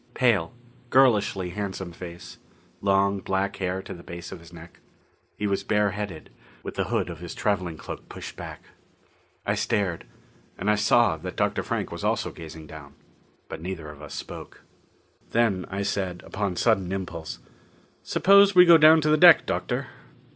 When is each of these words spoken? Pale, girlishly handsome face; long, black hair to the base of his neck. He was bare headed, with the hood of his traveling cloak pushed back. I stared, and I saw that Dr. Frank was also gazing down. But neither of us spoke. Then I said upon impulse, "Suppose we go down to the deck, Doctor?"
Pale, 0.15 0.51
girlishly 0.89 1.51
handsome 1.51 1.91
face; 1.91 2.39
long, 2.81 3.19
black 3.19 3.57
hair 3.57 3.83
to 3.83 3.93
the 3.93 4.01
base 4.01 4.31
of 4.31 4.39
his 4.39 4.51
neck. 4.51 4.79
He 5.37 5.45
was 5.45 5.63
bare 5.63 5.91
headed, 5.91 6.31
with 6.63 6.73
the 6.73 6.85
hood 6.85 7.07
of 7.07 7.19
his 7.19 7.35
traveling 7.35 7.77
cloak 7.77 8.09
pushed 8.09 8.35
back. 8.35 8.63
I 9.45 9.53
stared, 9.53 10.05
and 10.57 10.71
I 10.71 10.75
saw 10.75 11.17
that 11.17 11.35
Dr. 11.35 11.61
Frank 11.61 11.91
was 11.91 12.03
also 12.03 12.31
gazing 12.31 12.65
down. 12.65 12.95
But 13.47 13.61
neither 13.61 13.91
of 13.91 14.01
us 14.01 14.15
spoke. 14.15 14.63
Then 15.29 15.67
I 15.69 15.83
said 15.83 16.23
upon 16.25 16.57
impulse, 16.91 17.37
"Suppose 18.01 18.55
we 18.55 18.65
go 18.65 18.79
down 18.79 19.01
to 19.01 19.09
the 19.09 19.17
deck, 19.17 19.45
Doctor?" 19.45 19.85